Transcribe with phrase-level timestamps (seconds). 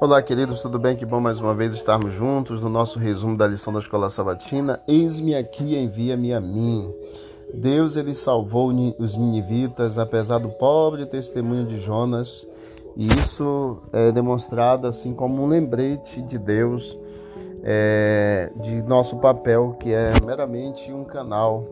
[0.00, 0.96] Olá, queridos, tudo bem?
[0.96, 4.80] Que bom mais uma vez estarmos juntos no nosso resumo da lição da Escola Sabatina.
[4.86, 6.92] Eis-me aqui, envia-me a mim.
[7.54, 12.46] Deus ele salvou os ninivitas apesar do pobre testemunho de Jonas,
[12.96, 16.98] e isso é demonstrado assim como um lembrete de Deus
[17.62, 21.64] é, de nosso papel, que é meramente um canal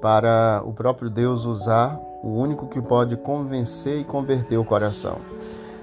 [0.00, 5.18] para o próprio Deus usar, o único que pode convencer e converter o coração.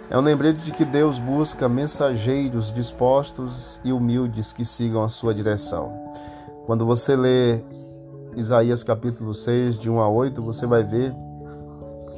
[0.10, 5.34] É um lembrete de que Deus busca mensageiros dispostos e humildes que sigam a sua
[5.36, 5.92] direção.
[6.66, 7.62] Quando você lê
[8.34, 11.14] Isaías capítulo 6, de 1 a 8, você vai ver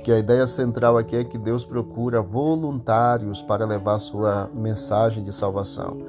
[0.03, 5.33] que a ideia central aqui é que Deus procura voluntários para levar sua mensagem de
[5.33, 6.05] salvação.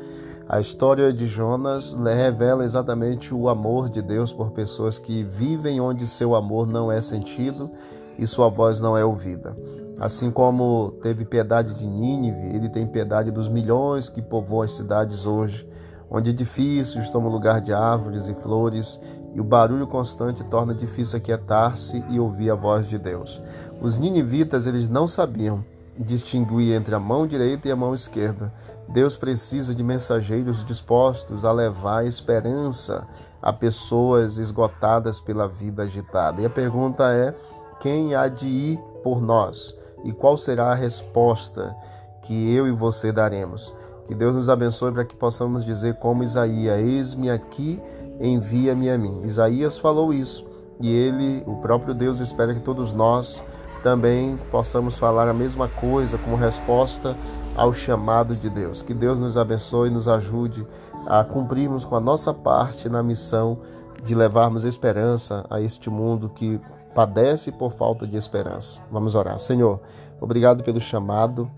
[0.47, 6.07] A história de Jonas revela exatamente o amor de Deus por pessoas que vivem onde
[6.07, 7.71] seu amor não é sentido
[8.21, 9.57] e sua voz não é ouvida.
[9.99, 15.27] Assim como teve piedade de Nínive, ele tem piedade dos milhões que povoam as cidades
[15.27, 15.69] hoje,
[16.11, 19.01] onde edifícios tomam lugar de árvores e flores,
[19.35, 23.41] e o barulho constante torna difícil aquietar-se e ouvir a voz de Deus.
[23.81, 25.65] Os ninivitas, eles não sabiam
[25.99, 28.53] distinguir entre a mão direita e a mão esquerda.
[28.89, 33.07] Deus precisa de mensageiros dispostos a levar esperança
[33.43, 36.43] a pessoas esgotadas pela vida agitada.
[36.43, 37.35] E a pergunta é:
[37.81, 39.75] quem há de ir por nós?
[40.05, 41.75] e qual será a resposta
[42.23, 43.75] que eu e você daremos.
[44.07, 47.81] Que Deus nos abençoe para que possamos dizer como Isaías: Eis-me aqui,
[48.21, 49.23] envia-me a mim.
[49.25, 50.47] Isaías falou isso
[50.81, 53.43] e ele, o próprio Deus, espera que todos nós
[53.83, 57.17] também possamos falar a mesma coisa como resposta
[57.55, 58.83] ao chamado de Deus.
[58.83, 60.67] Que Deus nos abençoe e nos ajude
[61.07, 63.59] a cumprirmos com a nossa parte na missão
[64.03, 66.61] de levarmos esperança a este mundo que
[66.95, 68.81] padece por falta de esperança.
[68.91, 69.39] Vamos orar.
[69.39, 69.81] Senhor,
[70.21, 71.51] obrigado pelo chamado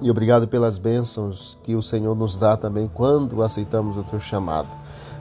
[0.00, 4.68] e obrigado pelas bênçãos que o Senhor nos dá também quando aceitamos o teu chamado.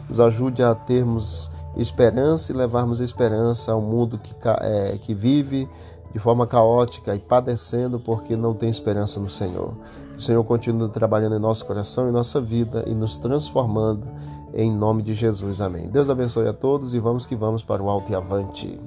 [0.10, 5.70] Nos ajude a termos esperança e levarmos esperança ao mundo que, é, que vive
[6.12, 9.74] de forma caótica e padecendo porque não tem esperança no Senhor.
[10.18, 14.08] O Senhor continua trabalhando em nosso coração e nossa vida e nos transformando
[14.54, 15.62] em nome de Jesus.
[15.62, 15.88] Amém.
[15.88, 18.78] Deus abençoe a todos e vamos que vamos para o alto e avante.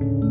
[0.00, 0.29] thank you